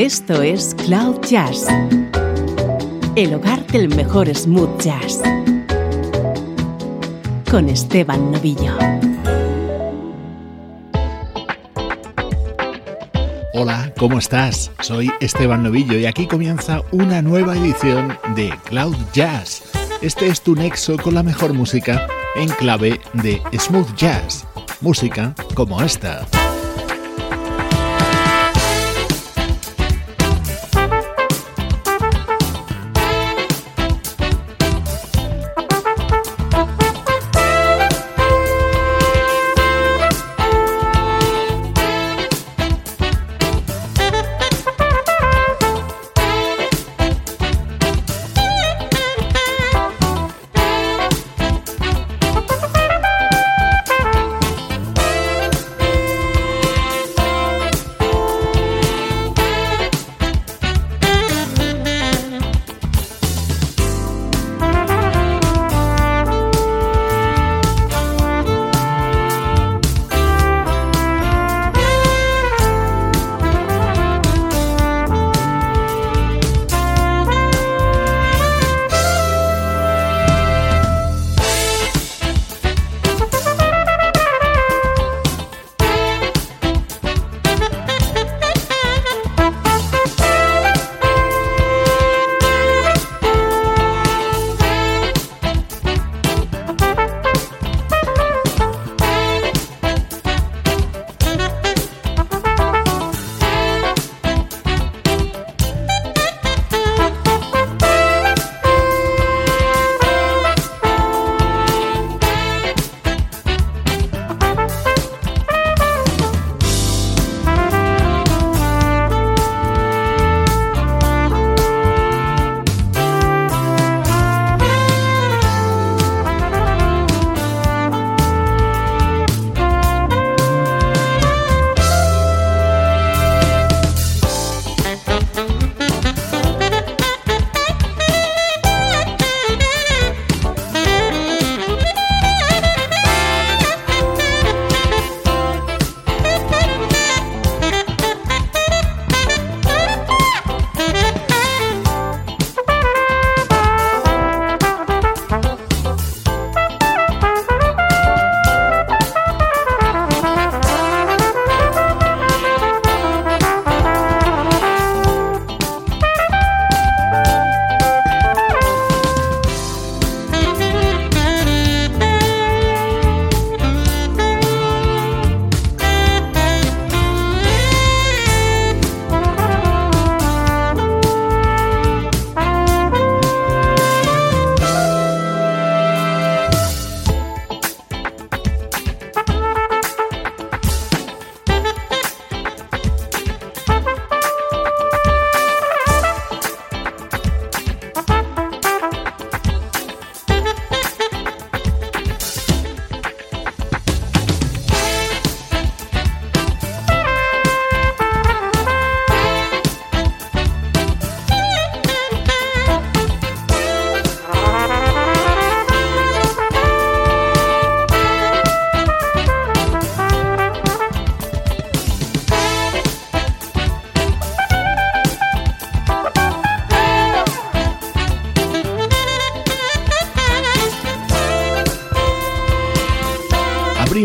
[0.00, 1.66] Esto es Cloud Jazz,
[3.16, 5.20] el hogar del mejor smooth jazz,
[7.50, 8.78] con Esteban Novillo.
[13.52, 14.70] Hola, ¿cómo estás?
[14.80, 19.64] Soy Esteban Novillo y aquí comienza una nueva edición de Cloud Jazz.
[20.00, 22.06] Este es tu nexo con la mejor música
[22.36, 24.46] en clave de smooth jazz,
[24.80, 26.26] música como esta.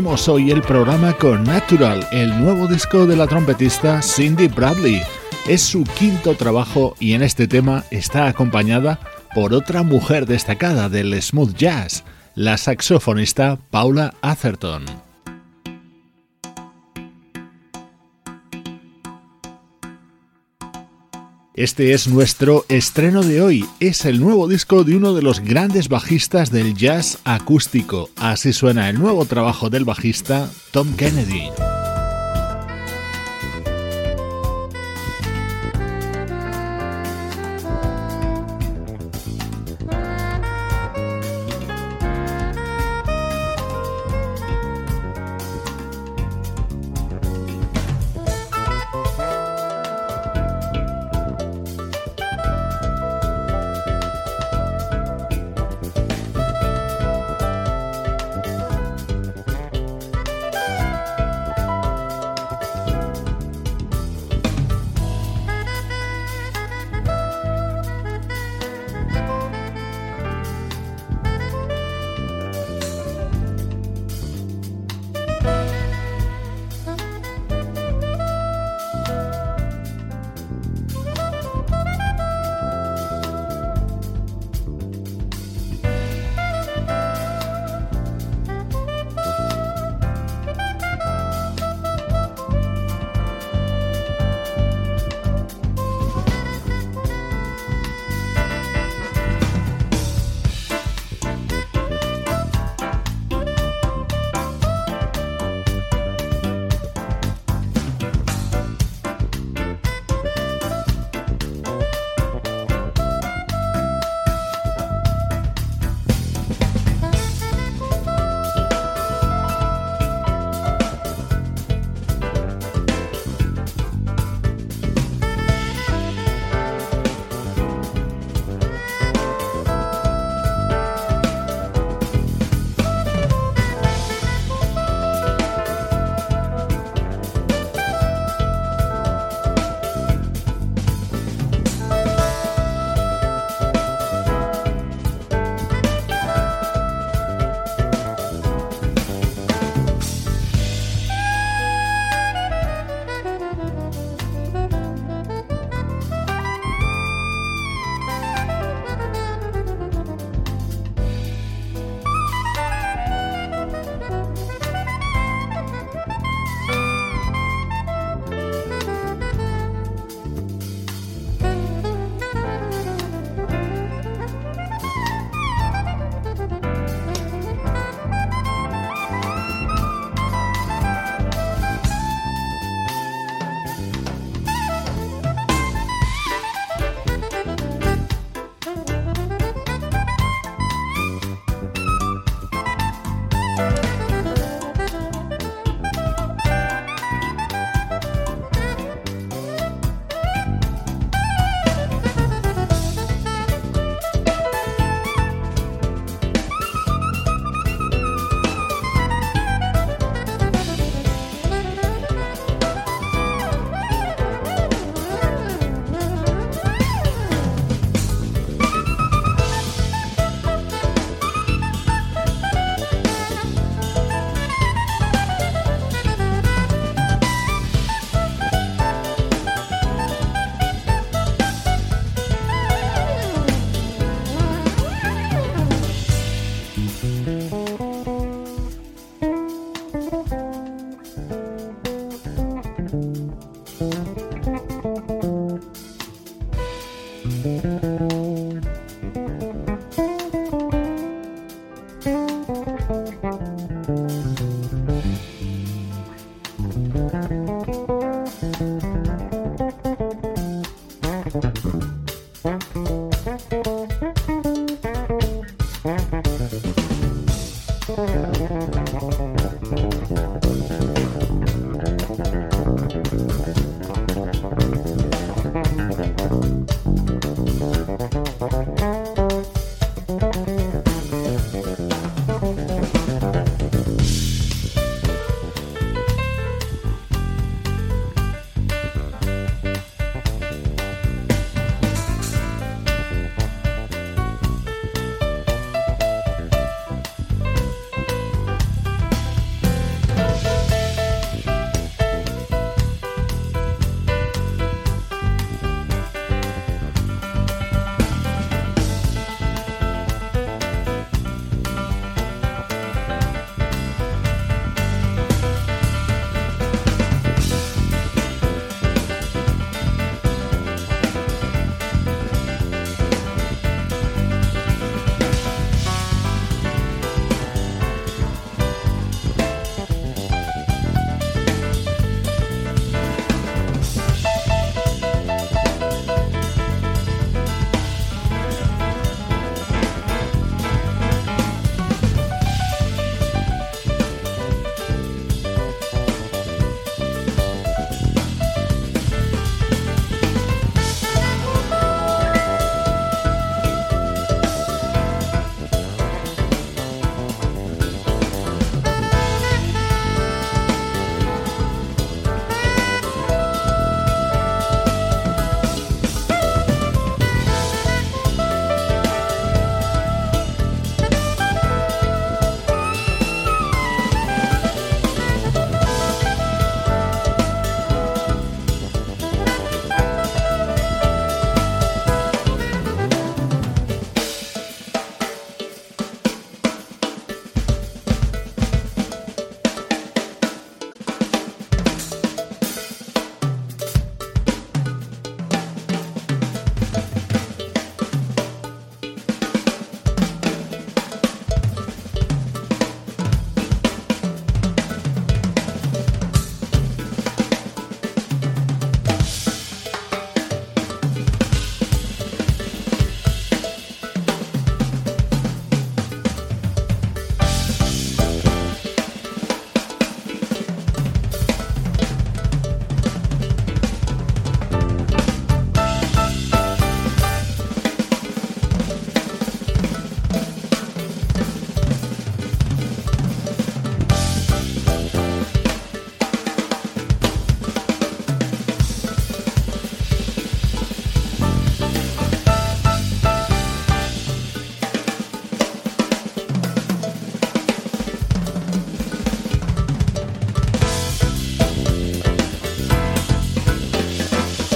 [0.06, 5.02] Hoy el programa con Natural, el nuevo disco de la trompetista Cindy Bradley.
[5.48, 9.00] Es su quinto trabajo y en este tema está acompañada
[9.34, 12.04] por otra mujer destacada del smooth jazz,
[12.36, 15.05] la saxofonista Paula Atherton.
[21.56, 23.66] Este es nuestro estreno de hoy.
[23.80, 28.10] Es el nuevo disco de uno de los grandes bajistas del jazz acústico.
[28.18, 31.50] Así suena el nuevo trabajo del bajista Tom Kennedy.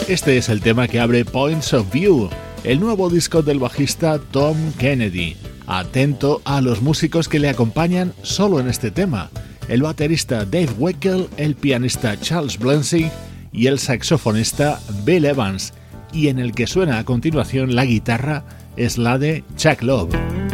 [0.10, 2.32] Este es el tema que abre Points of View,
[2.64, 5.38] el nuevo disco del bajista Tom Kennedy.
[5.68, 9.30] Atento a los músicos que le acompañan solo en este tema,
[9.68, 13.12] el baterista Dave Weckel, el pianista Charles Blancy
[13.52, 15.76] y el saxofonista Bill Evans,
[16.12, 18.46] y en el que suena a continuación la guitarra
[18.78, 20.49] es la de Chuck Love.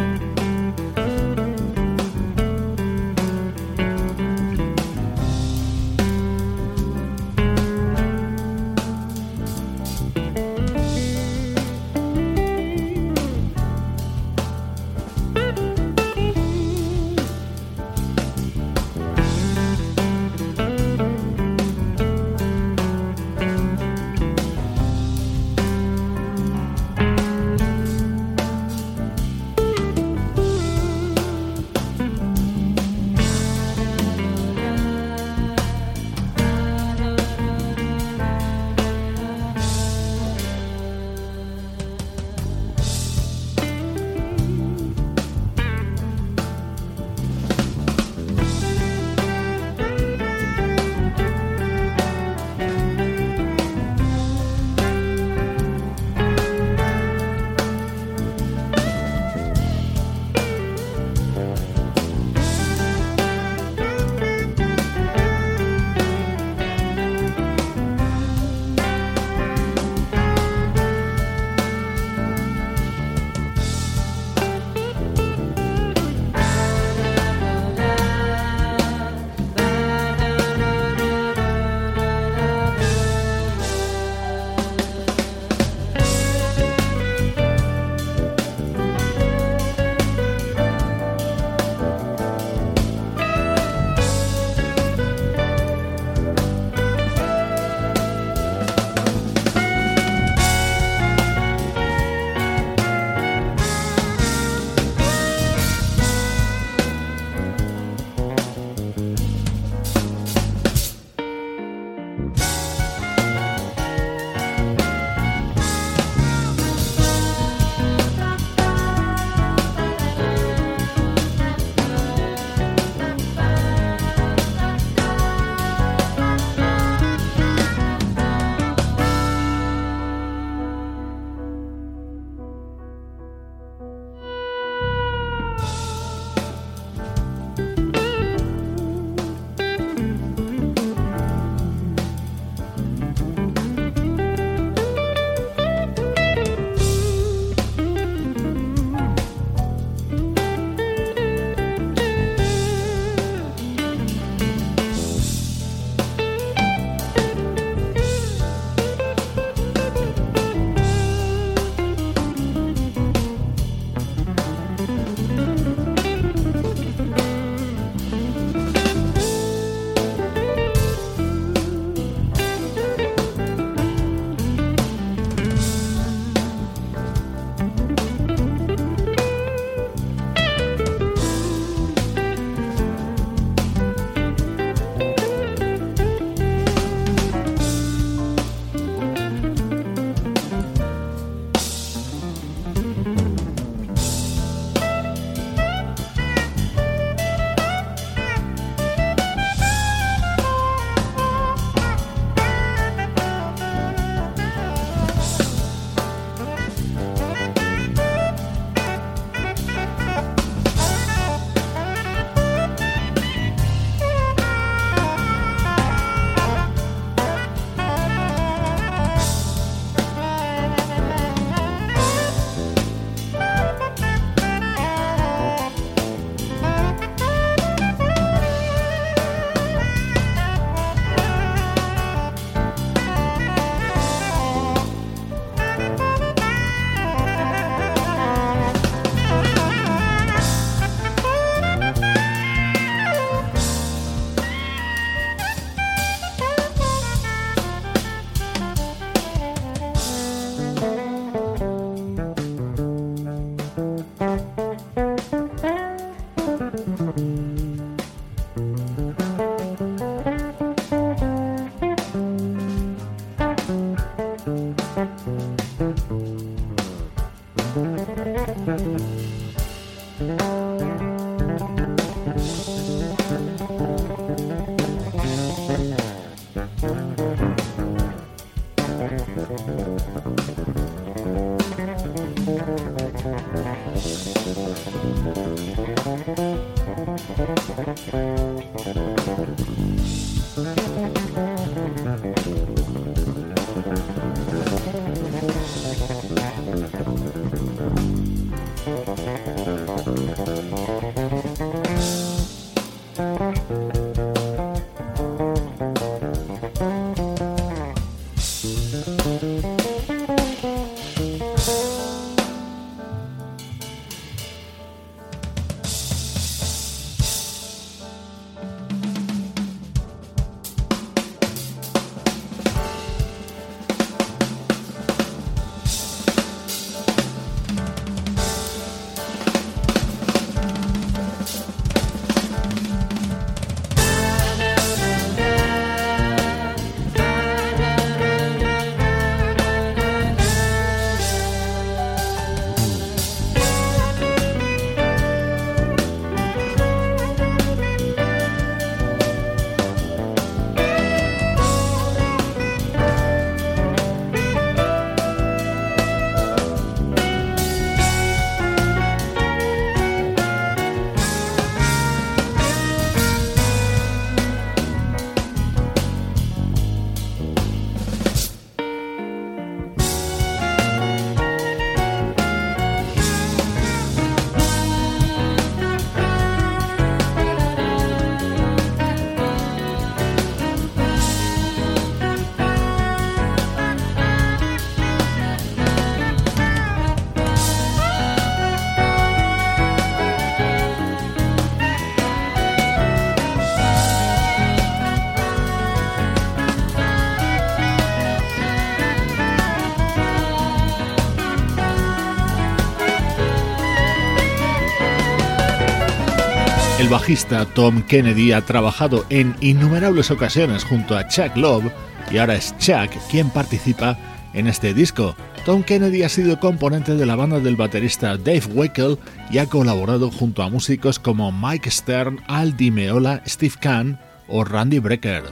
[407.25, 411.91] Bajista Tom Kennedy ha trabajado en innumerables ocasiones junto a Chuck Love
[412.29, 414.15] y ahora es Chuck quien participa
[414.53, 415.35] en este disco.
[415.65, 419.17] Tom Kennedy ha sido componente de la banda del baterista Dave Weckel
[419.49, 424.63] y ha colaborado junto a músicos como Mike Stern, Al Di Meola, Steve Kahn o
[424.63, 425.45] Randy Brecker.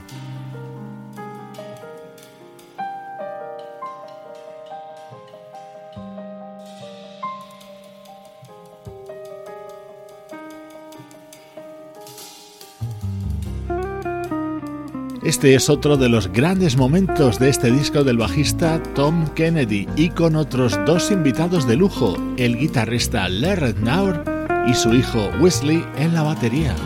[15.24, 20.10] Este es otro de los grandes momentos de este disco del bajista Tom Kennedy y
[20.10, 24.22] con otros dos invitados de lujo, el guitarrista Larry Naur
[24.66, 26.76] y su hijo Wesley en la batería.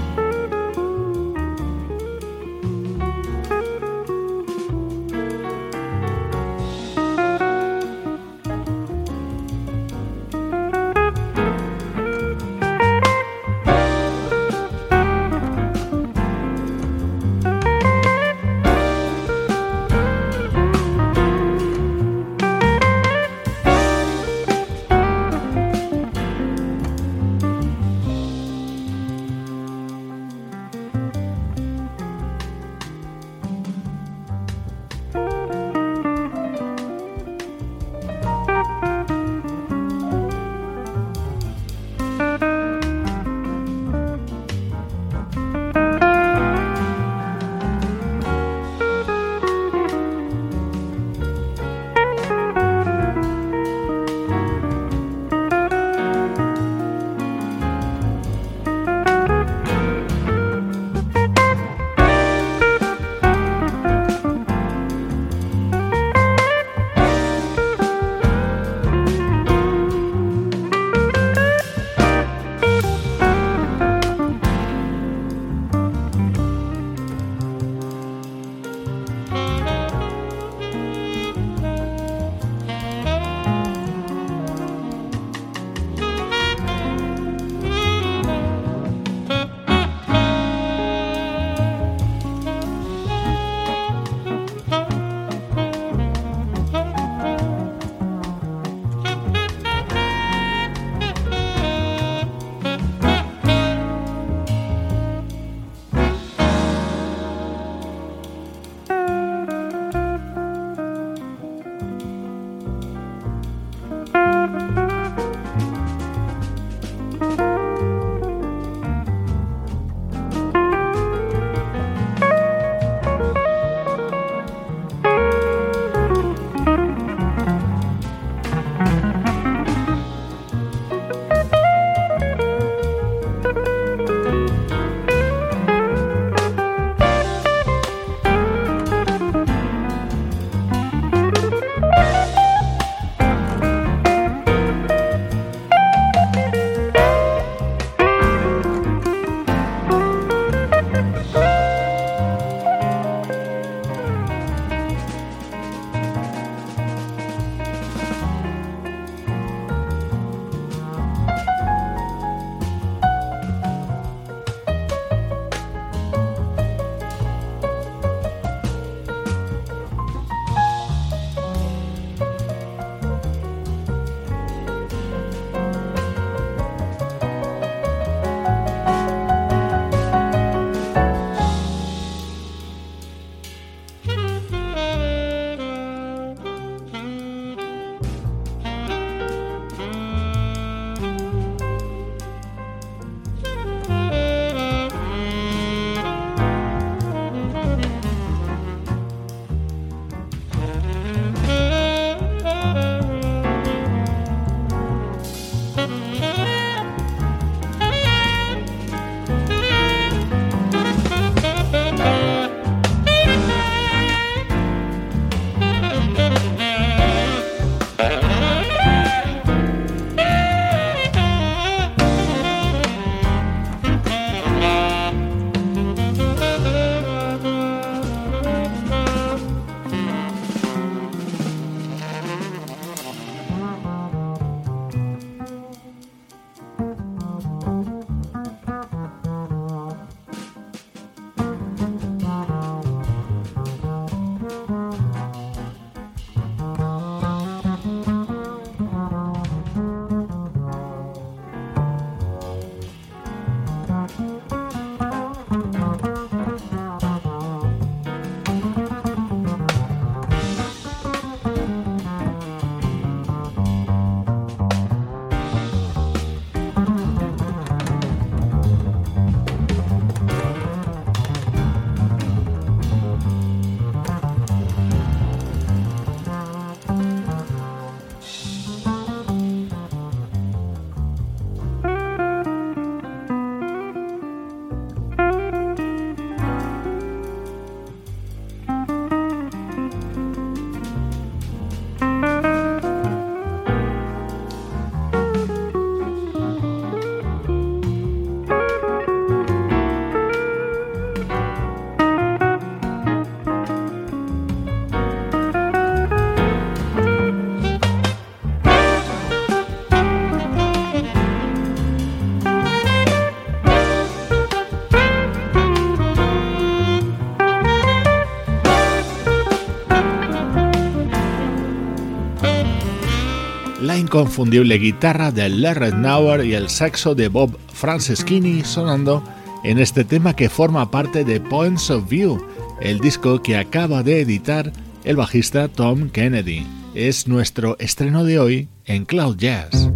[323.89, 329.25] La inconfundible guitarra de Larry Nauer y el saxo de Bob Franceschini sonando
[329.65, 332.39] en este tema que forma parte de Points of View,
[332.83, 334.73] el disco que acaba de editar
[335.05, 336.67] el bajista Tom Kennedy.
[336.95, 339.91] Es nuestro estreno de hoy en Cloud Jazz.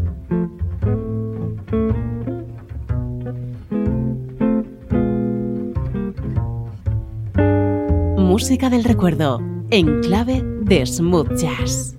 [8.16, 9.38] Música del recuerdo
[9.70, 11.98] en clave de smooth jazz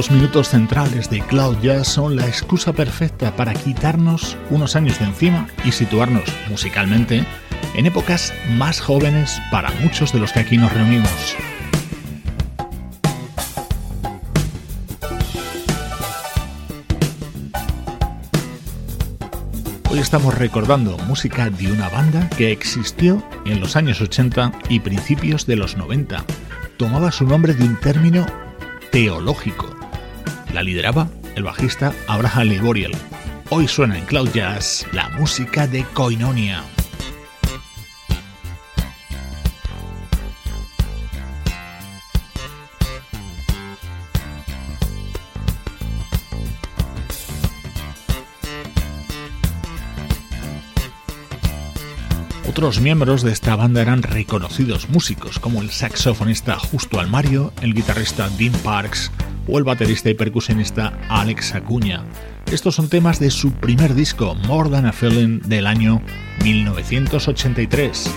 [0.00, 5.04] Estos minutos centrales de Cloud Jazz son la excusa perfecta para quitarnos unos años de
[5.04, 7.26] encima y situarnos musicalmente
[7.74, 11.36] en épocas más jóvenes para muchos de los que aquí nos reunimos.
[19.90, 25.44] Hoy estamos recordando música de una banda que existió en los años 80 y principios
[25.44, 26.24] de los 90.
[26.78, 28.24] Tomaba su nombre de un término
[28.90, 29.69] teológico.
[30.52, 32.92] La lideraba el bajista Abraham Liboriel.
[33.50, 36.64] Hoy suena en Cloud Jazz la música de Koinonia.
[52.48, 58.28] Otros miembros de esta banda eran reconocidos músicos, como el saxofonista Justo Almario, el guitarrista
[58.30, 59.12] Dean Parks
[59.46, 62.04] o el baterista y percusionista Alex Acuña.
[62.52, 66.02] Estos son temas de su primer disco, More Than a Feeling, del año
[66.42, 68.10] 1983.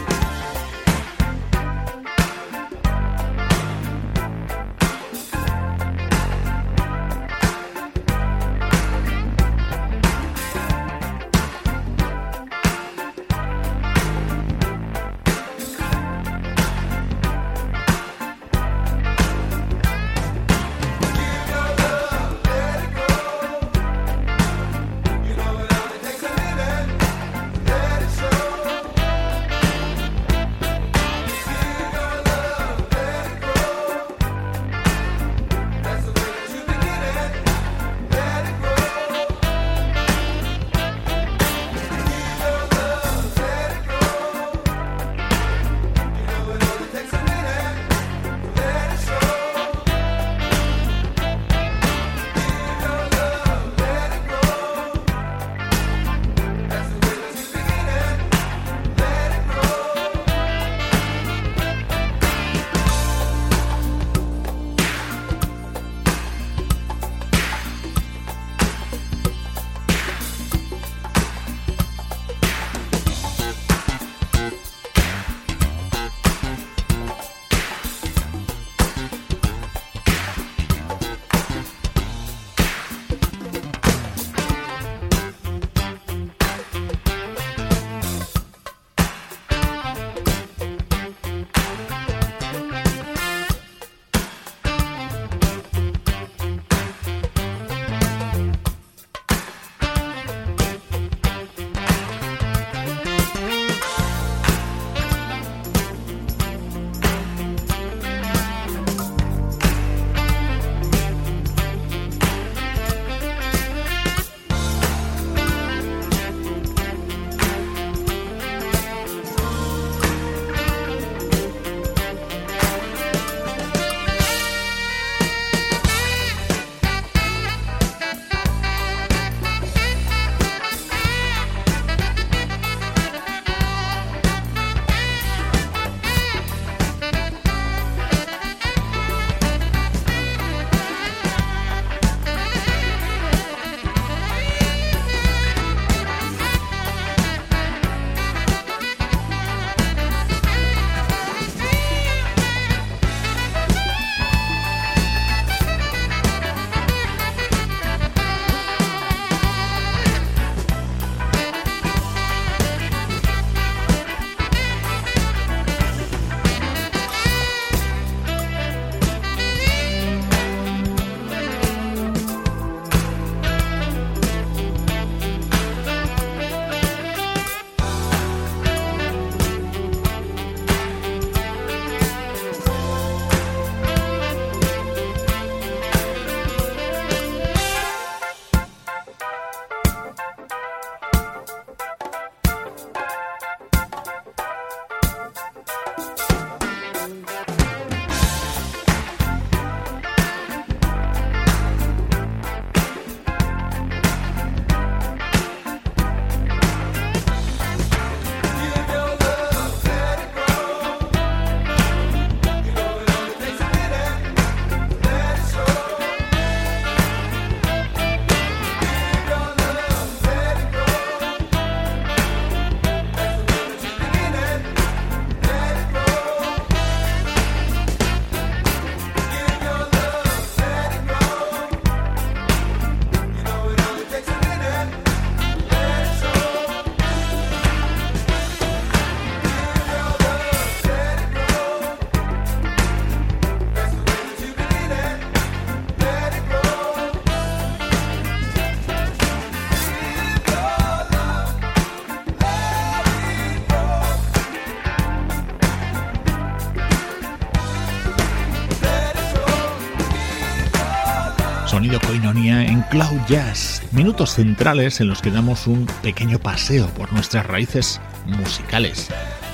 [262.93, 269.09] Cloud Jazz, minutos centrales en los que damos un pequeño paseo por nuestras raíces musicales.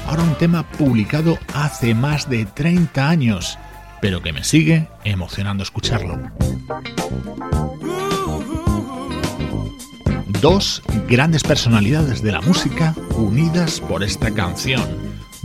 [0.08, 3.58] Ahora un tema publicado hace más de 30 años,
[4.02, 6.20] pero que me sigue emocionando escucharlo.
[10.42, 14.84] Dos grandes personalidades de la música unidas por esta canción,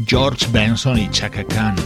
[0.04, 1.76] George Benson y Chaka Khan.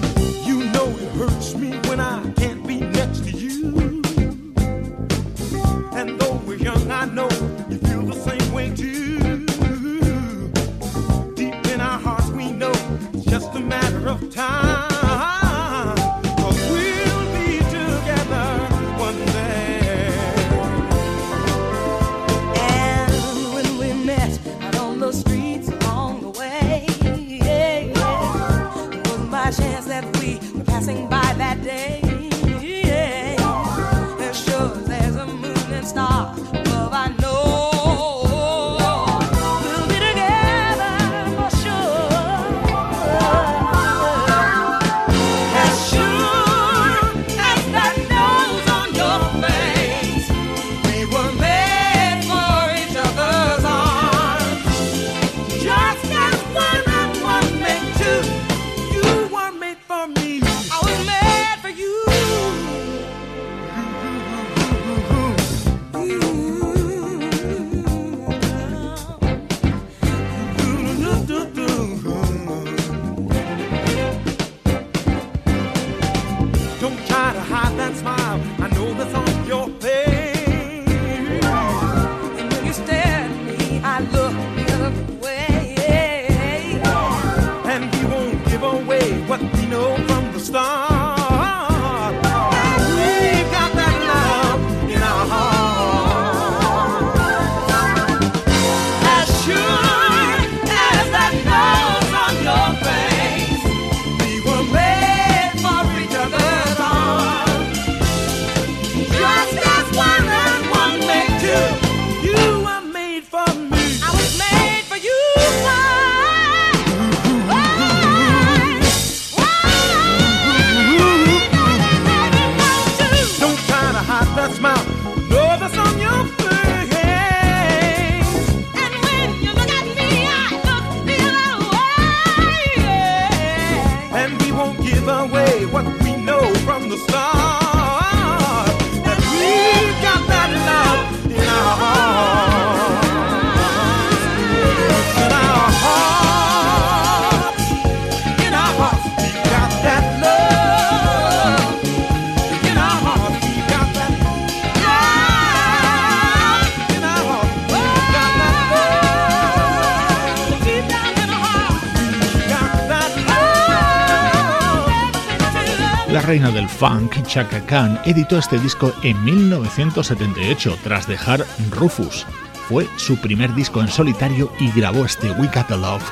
[166.29, 172.27] Reina del funk, Chaka Khan, editó este disco en 1978 tras dejar Rufus.
[172.69, 176.05] Fue su primer disco en solitario y grabó este We Got the Love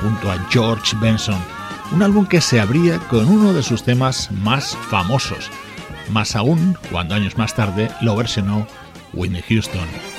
[0.00, 1.40] junto a George Benson,
[1.90, 5.50] un álbum que se abría con uno de sus temas más famosos,
[6.08, 8.68] más aún cuando años más tarde lo versionó
[9.12, 10.13] Whitney Houston.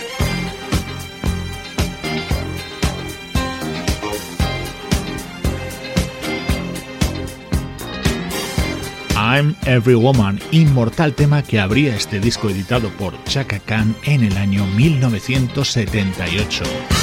[9.35, 14.37] I'm Every Woman, inmortal tema que abría este disco editado por Chaka Khan en el
[14.37, 16.94] año 1978.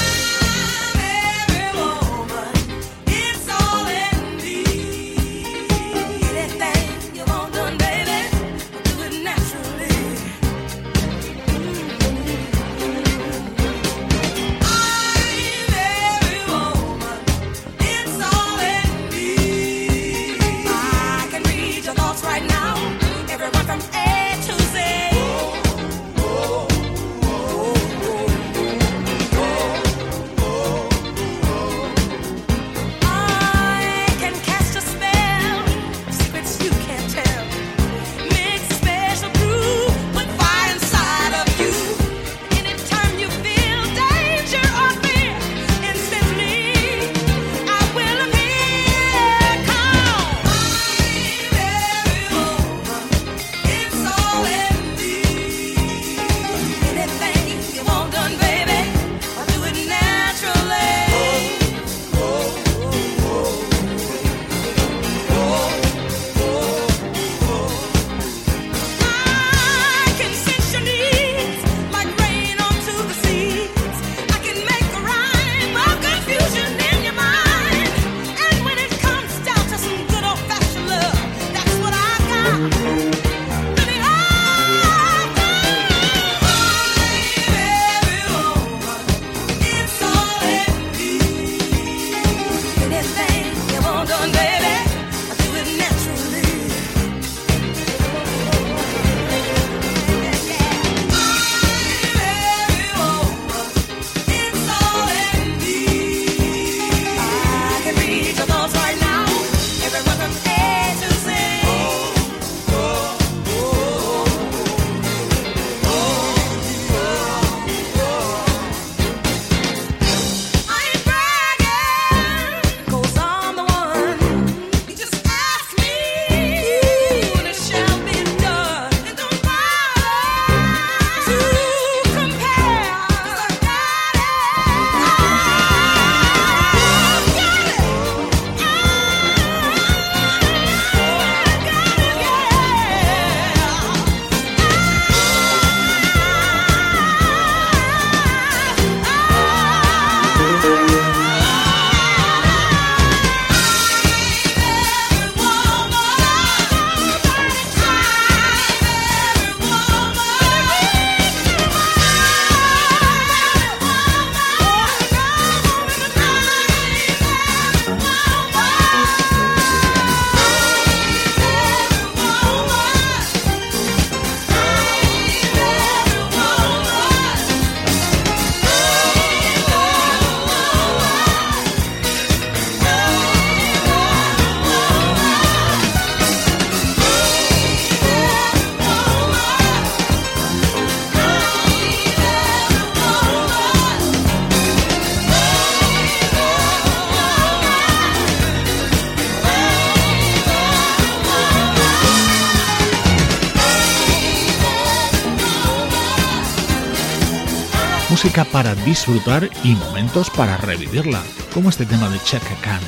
[208.85, 211.22] Disfrutar y momentos para revivirla,
[211.55, 212.80] como este tema de Chaka Khan.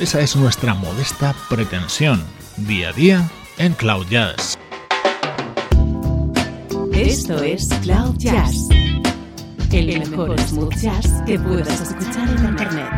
[0.00, 2.22] Esa es nuestra modesta pretensión,
[2.56, 4.58] día a día en Cloud Jazz.
[6.92, 8.68] Esto es Cloud Jazz,
[9.72, 12.90] el mejor smooth jazz que puedas escuchar en Internet,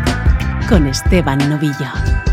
[0.69, 2.24] con Esteban Novillo.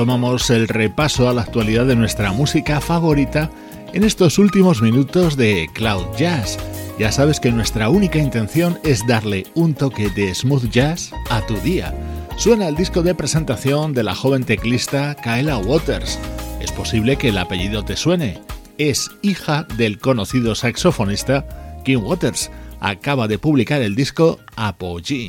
[0.00, 3.50] Tomamos el repaso a la actualidad de nuestra música favorita
[3.92, 6.58] en estos últimos minutos de Cloud Jazz.
[6.98, 11.54] Ya sabes que nuestra única intención es darle un toque de smooth jazz a tu
[11.58, 11.94] día.
[12.38, 16.18] Suena el disco de presentación de la joven teclista Kaela Waters.
[16.62, 18.40] Es posible que el apellido te suene.
[18.78, 21.46] Es hija del conocido saxofonista
[21.84, 22.50] Kim Waters.
[22.80, 25.28] Acaba de publicar el disco Apogee.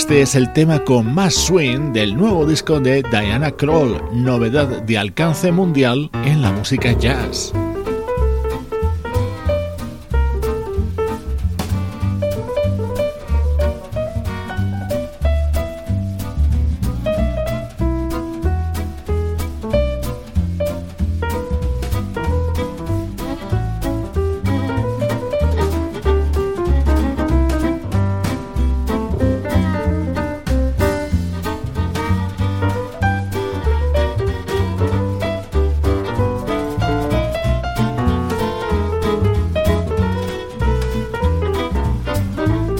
[0.00, 4.96] Este es el tema con más swing del nuevo disco de Diana Kroll, novedad de
[4.96, 7.52] alcance mundial en la música jazz.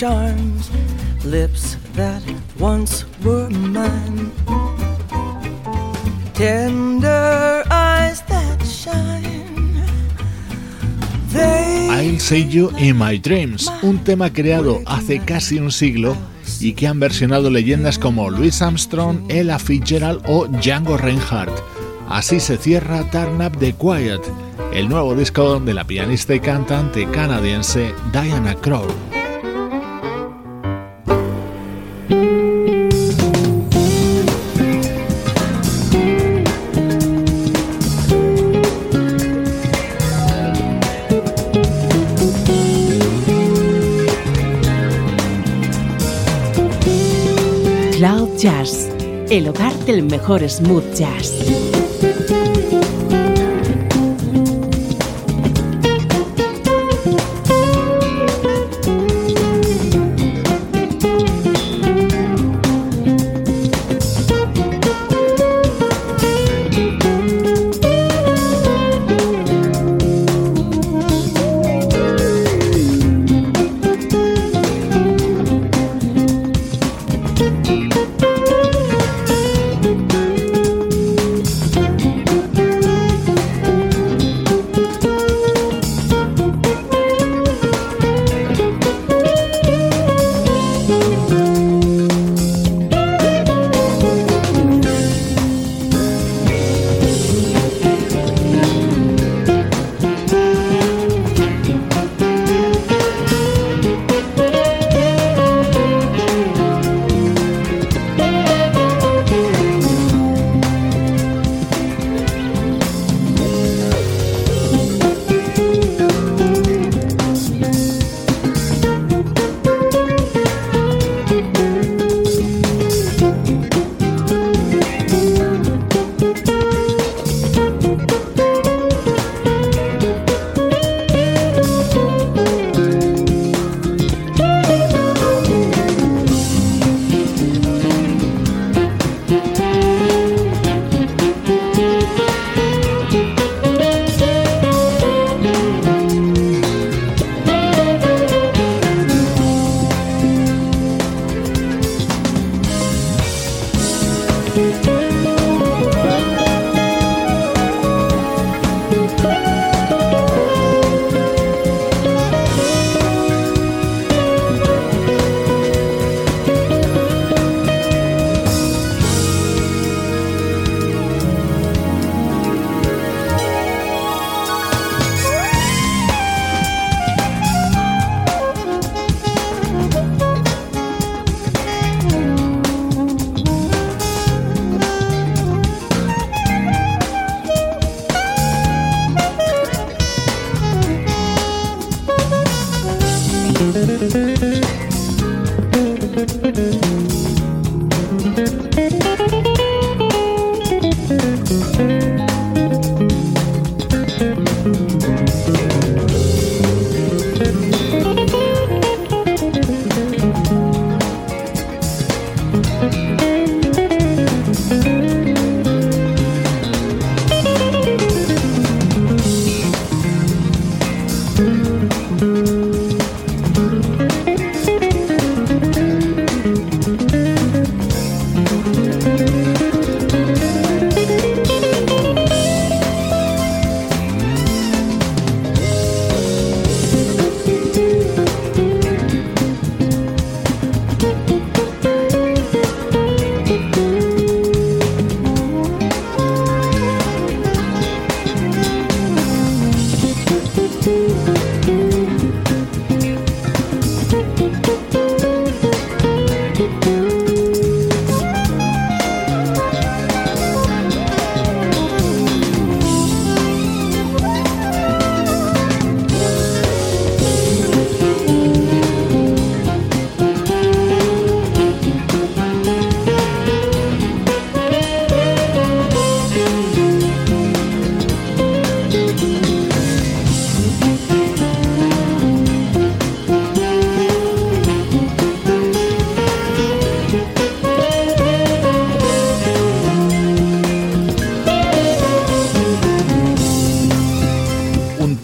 [0.00, 0.70] Charms.
[1.26, 2.22] Lips that
[2.58, 4.32] once were mine.
[6.32, 9.84] Tender eyes that shine.
[11.90, 16.16] I'll See You in My Dreams, un tema creado hace casi un siglo
[16.60, 21.52] y que han versionado leyendas como Louis Armstrong, Ella Fitzgerald o Django Reinhardt.
[22.08, 24.22] Así se cierra Turn Up the Quiet,
[24.72, 28.88] el nuevo disco de la pianista y cantante canadiense Diana Krall.
[49.40, 52.59] El hogar del mejor smooth jazz.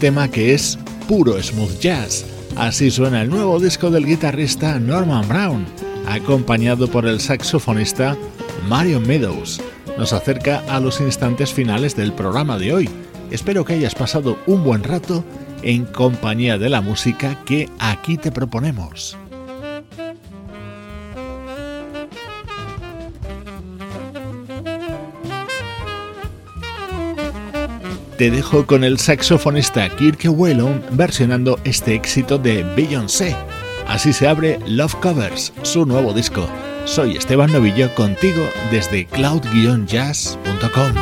[0.07, 0.79] Tema que es
[1.09, 2.23] puro smooth jazz.
[2.55, 5.65] Así suena el nuevo disco del guitarrista Norman Brown,
[6.07, 8.15] acompañado por el saxofonista
[8.69, 9.59] Marion Meadows.
[9.97, 12.89] Nos acerca a los instantes finales del programa de hoy.
[13.31, 15.25] Espero que hayas pasado un buen rato
[15.61, 19.17] en compañía de la música que aquí te proponemos.
[28.17, 33.35] Te dejo con el saxofonista Kirk Whelan versionando este éxito de Beyoncé.
[33.85, 36.49] Así se abre Love Covers, su nuevo disco.
[36.85, 38.41] Soy Esteban Novillo contigo
[38.71, 40.93] desde cloud-jazz.com.